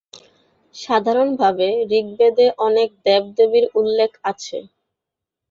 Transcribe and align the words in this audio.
সাধারণভাবে 0.75 1.67
ঋগ্বেদে 1.93 2.47
অনেক 2.67 2.89
দেবদেবীর 3.05 3.65
উল্লেখ 3.79 4.11
আছে। 4.31 4.57